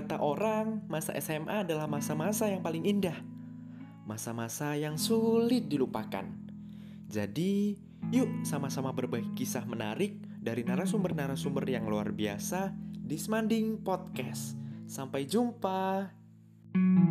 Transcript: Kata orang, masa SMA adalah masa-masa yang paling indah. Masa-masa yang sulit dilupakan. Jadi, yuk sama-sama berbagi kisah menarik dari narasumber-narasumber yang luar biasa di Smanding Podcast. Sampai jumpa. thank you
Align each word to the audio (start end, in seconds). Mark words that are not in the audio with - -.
Kata 0.00 0.16
orang, 0.16 0.80
masa 0.88 1.12
SMA 1.20 1.60
adalah 1.60 1.84
masa-masa 1.84 2.48
yang 2.48 2.64
paling 2.64 2.88
indah. 2.88 3.20
Masa-masa 4.08 4.72
yang 4.72 4.96
sulit 4.96 5.68
dilupakan. 5.68 6.24
Jadi, 7.04 7.76
yuk 8.08 8.48
sama-sama 8.48 8.96
berbagi 8.96 9.28
kisah 9.36 9.68
menarik 9.68 10.16
dari 10.40 10.64
narasumber-narasumber 10.64 11.68
yang 11.68 11.84
luar 11.84 12.16
biasa 12.16 12.72
di 12.96 13.20
Smanding 13.20 13.84
Podcast. 13.84 14.56
Sampai 14.88 15.28
jumpa. 15.28 16.08
thank 16.72 17.04
you 17.04 17.09